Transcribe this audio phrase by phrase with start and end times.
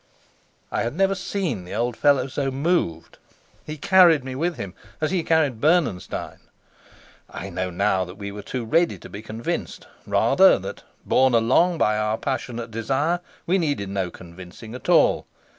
[0.71, 3.19] I had never seen the old fellow so moved;
[3.63, 6.39] he carried me with him, as he carried Bernenstein.
[7.29, 11.77] I know now that we were too ready to be convinced; rather that, borne along
[11.77, 15.27] by our passionate desire, we needed no convincing at all.